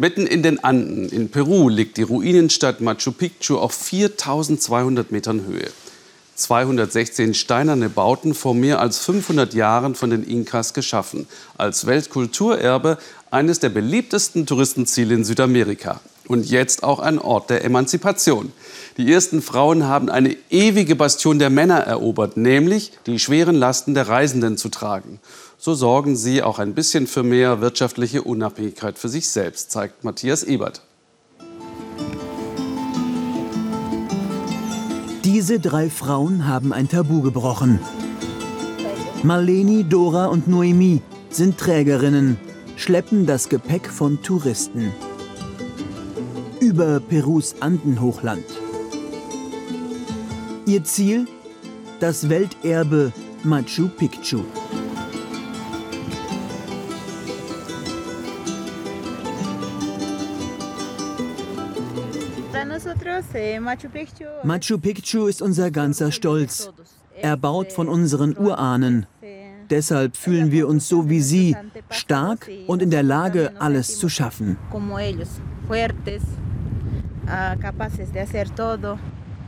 Mitten 0.00 0.26
in 0.26 0.42
den 0.42 0.64
Anden 0.64 1.10
in 1.10 1.28
Peru 1.28 1.68
liegt 1.68 1.98
die 1.98 2.04
Ruinenstadt 2.04 2.80
Machu 2.80 3.12
Picchu 3.12 3.58
auf 3.58 3.74
4200 3.74 5.12
Metern 5.12 5.44
Höhe. 5.44 5.68
216 6.36 7.34
steinerne 7.34 7.90
Bauten 7.90 8.32
vor 8.32 8.54
mehr 8.54 8.80
als 8.80 8.96
500 9.00 9.52
Jahren 9.52 9.94
von 9.94 10.08
den 10.08 10.24
Inkas 10.24 10.72
geschaffen. 10.72 11.26
Als 11.58 11.84
Weltkulturerbe 11.84 12.96
eines 13.30 13.58
der 13.58 13.68
beliebtesten 13.68 14.46
Touristenziele 14.46 15.14
in 15.14 15.24
Südamerika. 15.24 16.00
Und 16.26 16.48
jetzt 16.48 16.82
auch 16.82 17.00
ein 17.00 17.18
Ort 17.18 17.50
der 17.50 17.62
Emanzipation. 17.62 18.52
Die 18.96 19.12
ersten 19.12 19.42
Frauen 19.42 19.84
haben 19.84 20.08
eine 20.08 20.34
ewige 20.48 20.96
Bastion 20.96 21.38
der 21.38 21.50
Männer 21.50 21.80
erobert, 21.80 22.38
nämlich 22.38 22.92
die 23.04 23.18
schweren 23.18 23.56
Lasten 23.56 23.92
der 23.92 24.08
Reisenden 24.08 24.56
zu 24.56 24.70
tragen. 24.70 25.20
So 25.62 25.74
sorgen 25.74 26.16
sie 26.16 26.42
auch 26.42 26.58
ein 26.58 26.72
bisschen 26.72 27.06
für 27.06 27.22
mehr 27.22 27.60
wirtschaftliche 27.60 28.22
Unabhängigkeit 28.22 28.98
für 28.98 29.10
sich 29.10 29.28
selbst, 29.28 29.70
zeigt 29.70 30.04
Matthias 30.04 30.42
Ebert. 30.42 30.80
Diese 35.22 35.60
drei 35.60 35.90
Frauen 35.90 36.48
haben 36.48 36.72
ein 36.72 36.88
Tabu 36.88 37.20
gebrochen. 37.20 37.78
Marleni, 39.22 39.84
Dora 39.84 40.28
und 40.28 40.48
Noemi 40.48 41.02
sind 41.28 41.58
Trägerinnen, 41.58 42.38
schleppen 42.76 43.26
das 43.26 43.50
Gepäck 43.50 43.86
von 43.90 44.22
Touristen. 44.22 44.94
Über 46.58 47.00
Perus 47.00 47.56
Andenhochland. 47.60 48.46
Ihr 50.64 50.84
Ziel? 50.84 51.26
Das 52.00 52.30
Welterbe 52.30 53.12
Machu 53.44 53.88
Picchu. 53.88 54.40
Machu 64.44 64.78
Picchu 64.78 65.26
ist 65.26 65.42
unser 65.42 65.70
ganzer 65.70 66.12
Stolz, 66.12 66.70
erbaut 67.20 67.72
von 67.72 67.88
unseren 67.88 68.36
Urahnen. 68.36 69.06
Deshalb 69.68 70.16
fühlen 70.16 70.50
wir 70.50 70.66
uns 70.66 70.88
so 70.88 71.08
wie 71.08 71.20
sie, 71.20 71.56
stark 71.90 72.50
und 72.66 72.82
in 72.82 72.90
der 72.90 73.04
Lage, 73.04 73.52
alles 73.60 73.98
zu 73.98 74.08
schaffen. 74.08 74.56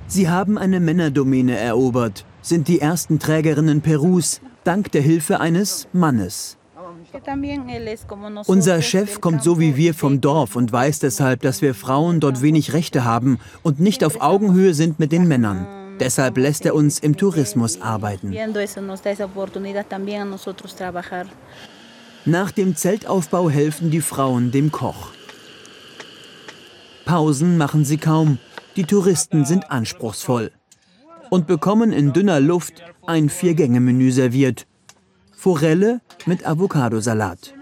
Sie 0.06 0.28
haben 0.28 0.58
eine 0.58 0.80
Männerdomäne 0.80 1.56
erobert, 1.56 2.24
sind 2.40 2.68
die 2.68 2.80
ersten 2.80 3.18
Trägerinnen 3.18 3.80
Perus, 3.80 4.40
dank 4.62 4.92
der 4.92 5.02
Hilfe 5.02 5.40
eines 5.40 5.88
Mannes. 5.92 6.56
Unser 8.46 8.82
Chef 8.82 9.20
kommt 9.20 9.42
so 9.42 9.58
wie 9.58 9.76
wir 9.76 9.94
vom 9.94 10.20
Dorf 10.20 10.56
und 10.56 10.72
weiß 10.72 11.00
deshalb, 11.00 11.42
dass 11.42 11.62
wir 11.62 11.74
Frauen 11.74 12.20
dort 12.20 12.42
wenig 12.42 12.72
Rechte 12.72 13.04
haben 13.04 13.38
und 13.62 13.80
nicht 13.80 14.04
auf 14.04 14.20
Augenhöhe 14.20 14.74
sind 14.74 14.98
mit 14.98 15.12
den 15.12 15.28
Männern. 15.28 15.66
Deshalb 16.00 16.36
lässt 16.36 16.64
er 16.66 16.74
uns 16.74 16.98
im 16.98 17.16
Tourismus 17.16 17.80
arbeiten. 17.80 18.32
Nach 22.24 22.50
dem 22.50 22.76
Zeltaufbau 22.76 23.50
helfen 23.50 23.90
die 23.90 24.00
Frauen 24.00 24.50
dem 24.50 24.72
Koch. 24.72 25.08
Pausen 27.04 27.58
machen 27.58 27.84
sie 27.84 27.98
kaum. 27.98 28.38
Die 28.76 28.84
Touristen 28.84 29.44
sind 29.44 29.70
anspruchsvoll 29.70 30.50
und 31.30 31.46
bekommen 31.46 31.92
in 31.92 32.12
dünner 32.12 32.40
Luft 32.40 32.82
ein 33.06 33.28
Vier-Gänge-Menü 33.28 34.12
serviert. 34.12 34.66
Forelle 35.42 36.00
mit 36.24 36.46
Avocadosalat. 36.46 37.52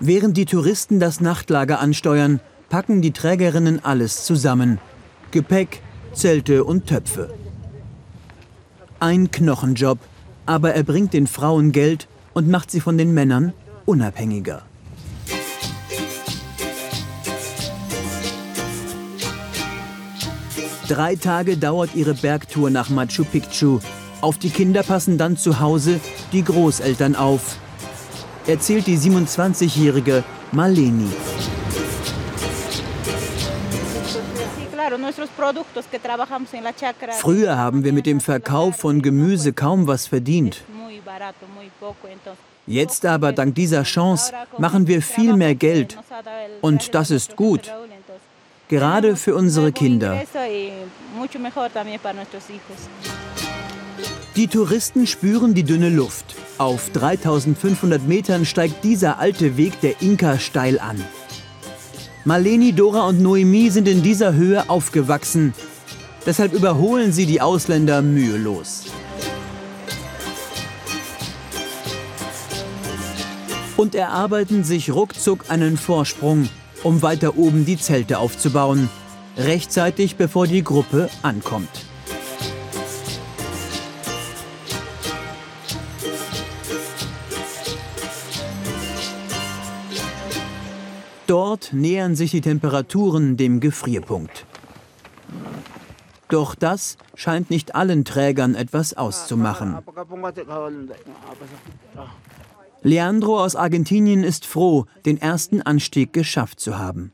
Während 0.00 0.38
die 0.38 0.46
Touristen 0.46 1.00
das 1.00 1.20
Nachtlager 1.20 1.78
ansteuern, 1.78 2.40
packen 2.70 3.02
die 3.02 3.10
Trägerinnen 3.10 3.84
alles 3.84 4.24
zusammen. 4.24 4.78
Gepäck, 5.32 5.82
Zelte 6.14 6.64
und 6.64 6.86
Töpfe. 6.86 7.34
Ein 9.00 9.30
Knochenjob, 9.30 9.98
aber 10.46 10.72
er 10.72 10.82
bringt 10.82 11.12
den 11.12 11.26
Frauen 11.26 11.70
Geld 11.70 12.08
und 12.32 12.48
macht 12.48 12.70
sie 12.70 12.80
von 12.80 12.96
den 12.96 13.12
Männern 13.12 13.52
unabhängiger. 13.84 14.62
Drei 20.88 21.16
Tage 21.16 21.58
dauert 21.58 21.94
ihre 21.94 22.14
Bergtour 22.14 22.70
nach 22.70 22.88
Machu 22.88 23.22
Picchu. 23.22 23.78
Auf 24.22 24.38
die 24.38 24.48
Kinder 24.48 24.82
passen 24.82 25.18
dann 25.18 25.36
zu 25.36 25.60
Hause 25.60 26.00
die 26.32 26.42
Großeltern 26.42 27.14
auf. 27.14 27.58
Erzählt 28.46 28.86
die 28.86 28.96
27-jährige 28.96 30.24
Maleni. 30.50 31.10
Früher 37.20 37.58
haben 37.58 37.84
wir 37.84 37.92
mit 37.92 38.06
dem 38.06 38.20
Verkauf 38.20 38.76
von 38.76 39.02
Gemüse 39.02 39.52
kaum 39.52 39.86
was 39.86 40.06
verdient. 40.06 40.62
Jetzt 42.66 43.04
aber, 43.04 43.32
dank 43.32 43.54
dieser 43.54 43.82
Chance, 43.82 44.32
machen 44.56 44.86
wir 44.86 45.02
viel 45.02 45.36
mehr 45.36 45.54
Geld. 45.54 45.98
Und 46.62 46.94
das 46.94 47.10
ist 47.10 47.36
gut 47.36 47.70
gerade 48.68 49.16
für 49.16 49.34
unsere 49.34 49.72
Kinder. 49.72 50.22
Die 54.36 54.46
Touristen 54.46 55.06
spüren 55.06 55.54
die 55.54 55.64
dünne 55.64 55.90
Luft. 55.90 56.36
Auf 56.58 56.90
3500 56.90 58.06
Metern 58.06 58.44
steigt 58.44 58.84
dieser 58.84 59.18
alte 59.18 59.56
Weg 59.56 59.80
der 59.80 60.00
Inka 60.00 60.38
steil 60.38 60.78
an. 60.78 61.02
Marleni, 62.24 62.72
Dora 62.72 63.06
und 63.06 63.20
Noemi 63.20 63.70
sind 63.70 63.88
in 63.88 64.02
dieser 64.02 64.34
Höhe 64.34 64.68
aufgewachsen. 64.70 65.54
Deshalb 66.26 66.52
überholen 66.52 67.12
sie 67.12 67.26
die 67.26 67.40
Ausländer 67.40 68.02
mühelos. 68.02 68.84
Und 73.76 73.94
erarbeiten 73.94 74.64
sich 74.64 74.92
ruckzuck 74.92 75.50
einen 75.50 75.76
Vorsprung 75.76 76.48
um 76.84 77.02
weiter 77.02 77.36
oben 77.36 77.64
die 77.64 77.76
Zelte 77.76 78.18
aufzubauen, 78.18 78.88
rechtzeitig 79.38 80.16
bevor 80.16 80.46
die 80.46 80.64
Gruppe 80.64 81.08
ankommt. 81.22 81.68
Dort 91.26 91.72
nähern 91.72 92.16
sich 92.16 92.30
die 92.30 92.40
Temperaturen 92.40 93.36
dem 93.36 93.60
Gefrierpunkt. 93.60 94.46
Doch 96.30 96.54
das 96.54 96.96
scheint 97.14 97.50
nicht 97.50 97.74
allen 97.74 98.04
Trägern 98.04 98.54
etwas 98.54 98.94
auszumachen. 98.94 99.78
Leandro 102.82 103.42
aus 103.42 103.56
Argentinien 103.56 104.24
ist 104.24 104.46
froh, 104.46 104.86
den 105.04 105.20
ersten 105.20 105.62
Anstieg 105.62 106.12
geschafft 106.12 106.60
zu 106.60 106.78
haben. 106.78 107.12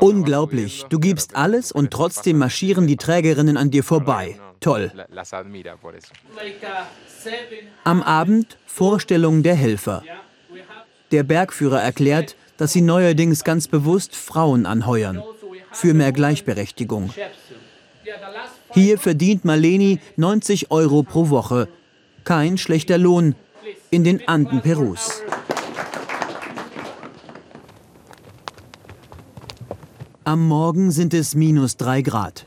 Unglaublich, 0.00 0.84
du 0.88 0.98
gibst 0.98 1.36
alles 1.36 1.72
und 1.72 1.90
trotzdem 1.90 2.38
marschieren 2.38 2.86
die 2.86 2.96
Trägerinnen 2.96 3.56
an 3.56 3.70
dir 3.70 3.82
vorbei. 3.82 4.38
Toll. 4.60 4.92
Am 7.84 8.02
Abend 8.02 8.58
Vorstellung 8.66 9.42
der 9.42 9.54
Helfer. 9.54 10.02
Der 11.10 11.22
Bergführer 11.22 11.80
erklärt, 11.80 12.36
dass 12.56 12.72
sie 12.72 12.80
neuerdings 12.80 13.44
ganz 13.44 13.68
bewusst 13.68 14.14
Frauen 14.16 14.66
anheuern. 14.66 15.22
Für 15.72 15.94
mehr 15.94 16.12
Gleichberechtigung. 16.12 17.10
Hier 18.72 18.98
verdient 18.98 19.44
Marleni 19.44 20.00
90 20.16 20.70
Euro 20.70 21.02
pro 21.02 21.30
Woche. 21.30 21.68
Kein 22.24 22.58
schlechter 22.58 22.98
Lohn, 22.98 23.34
in 23.90 24.04
den 24.04 24.26
Anden 24.26 24.60
Perus. 24.60 25.22
Am 30.26 30.48
Morgen 30.48 30.90
sind 30.90 31.12
es 31.12 31.34
minus 31.34 31.76
drei 31.76 32.00
Grad. 32.00 32.46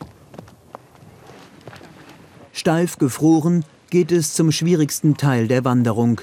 Steif 2.52 2.98
gefroren 2.98 3.66
geht 3.92 4.12
es 4.12 4.34
zum 4.34 4.52
schwierigsten 4.52 5.16
Teil 5.16 5.48
der 5.48 5.64
Wanderung. 5.64 6.20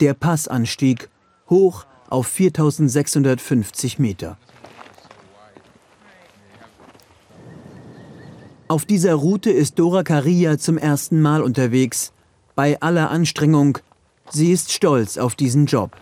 Der 0.00 0.12
Passanstieg 0.12 1.08
hoch 1.48 1.86
auf 2.10 2.26
4650 2.26 3.98
Meter. 3.98 4.36
Auf 8.68 8.84
dieser 8.84 9.14
Route 9.14 9.50
ist 9.50 9.78
Dora 9.78 10.02
Caria 10.02 10.58
zum 10.58 10.76
ersten 10.76 11.22
Mal 11.22 11.40
unterwegs 11.40 12.12
bei 12.54 12.78
aller 12.82 13.10
Anstrengung. 13.10 13.78
Sie 14.28 14.52
ist 14.52 14.72
stolz 14.72 15.16
auf 15.16 15.36
diesen 15.36 15.64
Job. 15.64 15.96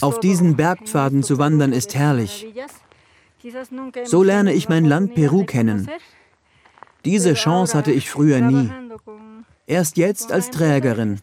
Auf 0.00 0.20
diesen 0.20 0.56
Bergpfaden 0.56 1.22
zu 1.22 1.38
wandern 1.38 1.72
ist 1.72 1.94
herrlich. 1.94 2.46
So 4.04 4.22
lerne 4.22 4.52
ich 4.52 4.68
mein 4.68 4.84
Land 4.84 5.14
Peru 5.14 5.44
kennen. 5.44 5.88
Diese 7.04 7.34
Chance 7.34 7.76
hatte 7.76 7.92
ich 7.92 8.10
früher 8.10 8.40
nie. 8.40 8.70
Erst 9.66 9.96
jetzt 9.96 10.32
als 10.32 10.50
Trägerin. 10.50 11.20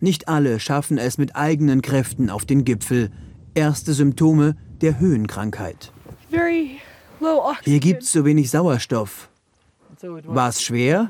Nicht 0.00 0.28
alle 0.28 0.60
schaffen 0.60 0.98
es 0.98 1.18
mit 1.18 1.36
eigenen 1.36 1.82
Kräften 1.82 2.30
auf 2.30 2.44
den 2.44 2.64
Gipfel. 2.64 3.10
Erste 3.54 3.92
Symptome 3.92 4.56
der 4.80 5.00
Höhenkrankheit. 5.00 5.92
Hier 7.64 7.80
gibt 7.80 8.02
es 8.02 8.12
zu 8.12 8.24
wenig 8.24 8.50
Sauerstoff. 8.50 9.28
War 10.02 10.48
es 10.48 10.62
schwer? 10.62 11.08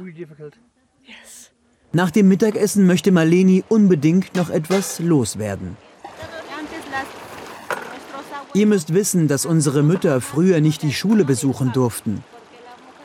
Nach 1.93 2.11
dem 2.11 2.29
Mittagessen 2.29 2.87
möchte 2.87 3.13
Marleni 3.13 3.65
unbedingt 3.69 4.35
noch 4.37 4.51
etwas 4.51 4.99
loswerden. 4.99 5.77
Ihr 8.55 8.67
müsst 8.67 8.95
wissen, 8.95 9.29
dass 9.29 9.47
unsere 9.47 9.83
Mütter 9.83 10.21
früher 10.21 10.61
nicht 10.61 10.83
die 10.83 10.93
Schule 10.93 11.25
besuchen 11.25 11.73
durften. 11.73 12.25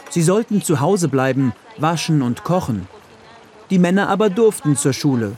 Sie 0.10 0.22
sollten 0.22 0.62
zu 0.62 0.80
Hause 0.80 1.08
bleiben, 1.10 1.54
waschen 1.78 2.22
und 2.22 2.44
kochen. 2.44 2.88
Die 3.70 3.80
Männer 3.80 4.10
aber 4.10 4.30
durften 4.30 4.76
zur 4.76 4.94
Schule. 4.94 5.38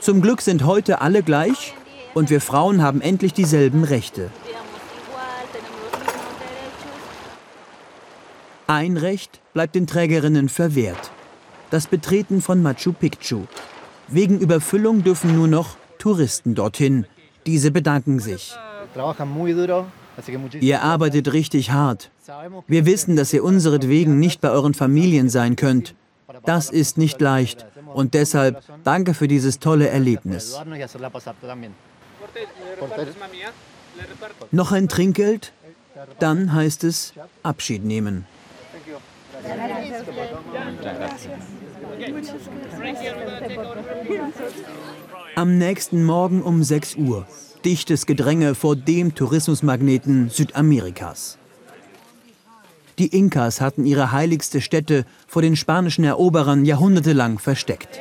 Zum 0.00 0.22
Glück 0.22 0.40
sind 0.40 0.64
heute 0.64 1.00
alle 1.00 1.22
gleich 1.22 1.74
und 2.14 2.30
wir 2.30 2.40
Frauen 2.40 2.82
haben 2.82 3.00
endlich 3.00 3.32
dieselben 3.32 3.84
Rechte. 3.84 4.30
Ein 8.70 8.98
Recht 8.98 9.40
bleibt 9.54 9.74
den 9.74 9.86
Trägerinnen 9.86 10.50
verwehrt. 10.50 11.10
Das 11.70 11.86
Betreten 11.86 12.42
von 12.42 12.62
Machu 12.62 12.92
Picchu. 12.92 13.44
Wegen 14.08 14.38
Überfüllung 14.40 15.02
dürfen 15.02 15.34
nur 15.34 15.48
noch 15.48 15.76
Touristen 15.98 16.54
dorthin. 16.54 17.06
Diese 17.46 17.70
bedanken 17.70 18.20
sich. 18.20 18.54
Ihr 20.60 20.82
arbeitet 20.82 21.32
richtig 21.32 21.70
hart. 21.70 22.10
Wir 22.66 22.84
wissen, 22.84 23.16
dass 23.16 23.32
ihr 23.32 23.42
unseretwegen 23.42 24.18
nicht 24.18 24.42
bei 24.42 24.50
euren 24.50 24.74
Familien 24.74 25.30
sein 25.30 25.56
könnt. 25.56 25.94
Das 26.44 26.68
ist 26.68 26.98
nicht 26.98 27.22
leicht. 27.22 27.64
Und 27.94 28.12
deshalb 28.12 28.62
danke 28.84 29.14
für 29.14 29.28
dieses 29.28 29.60
tolle 29.60 29.88
Erlebnis. 29.88 30.60
Noch 34.50 34.72
ein 34.72 34.88
Trinkgeld? 34.90 35.54
Dann 36.18 36.52
heißt 36.52 36.84
es 36.84 37.14
Abschied 37.42 37.82
nehmen. 37.82 38.26
Am 45.34 45.58
nächsten 45.58 46.04
Morgen 46.04 46.42
um 46.42 46.62
6 46.62 46.96
Uhr. 46.96 47.26
Dichtes 47.64 48.06
Gedränge 48.06 48.54
vor 48.54 48.76
dem 48.76 49.14
Tourismusmagneten 49.14 50.30
Südamerikas. 50.30 51.38
Die 52.98 53.08
Inkas 53.08 53.60
hatten 53.60 53.84
ihre 53.84 54.10
heiligste 54.12 54.60
Stätte 54.60 55.04
vor 55.26 55.42
den 55.42 55.54
spanischen 55.54 56.04
Eroberern 56.04 56.64
jahrhundertelang 56.64 57.38
versteckt. 57.38 58.00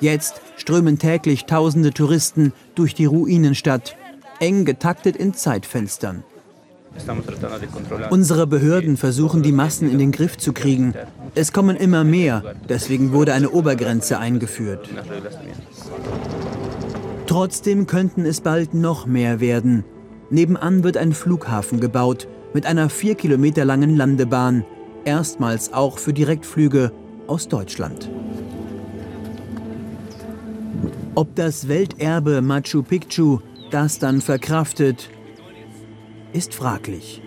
Jetzt 0.00 0.40
strömen 0.56 0.98
täglich 0.98 1.44
tausende 1.44 1.92
Touristen 1.92 2.52
durch 2.74 2.94
die 2.94 3.04
Ruinenstadt, 3.04 3.96
eng 4.40 4.64
getaktet 4.64 5.16
in 5.16 5.34
Zeitfenstern. 5.34 6.24
Unsere 8.10 8.46
Behörden 8.46 8.96
versuchen, 8.96 9.42
die 9.42 9.52
Massen 9.52 9.90
in 9.90 9.98
den 9.98 10.12
Griff 10.12 10.36
zu 10.36 10.52
kriegen. 10.52 10.94
Es 11.34 11.52
kommen 11.52 11.76
immer 11.76 12.04
mehr, 12.04 12.54
deswegen 12.68 13.12
wurde 13.12 13.32
eine 13.32 13.50
Obergrenze 13.50 14.18
eingeführt. 14.18 14.88
Trotzdem 17.26 17.86
könnten 17.86 18.26
es 18.26 18.40
bald 18.40 18.74
noch 18.74 19.06
mehr 19.06 19.40
werden. 19.40 19.84
Nebenan 20.30 20.84
wird 20.84 20.96
ein 20.96 21.12
Flughafen 21.12 21.80
gebaut 21.80 22.28
mit 22.52 22.66
einer 22.66 22.90
vier 22.90 23.14
Kilometer 23.14 23.64
langen 23.64 23.96
Landebahn, 23.96 24.64
erstmals 25.04 25.72
auch 25.72 25.98
für 25.98 26.12
Direktflüge 26.12 26.92
aus 27.26 27.48
Deutschland. 27.48 28.10
Ob 31.14 31.34
das 31.34 31.68
Welterbe 31.68 32.42
Machu 32.42 32.82
Picchu 32.82 33.38
das 33.70 33.98
dann 33.98 34.20
verkraftet, 34.20 35.10
ist 36.32 36.54
fraglich. 36.54 37.20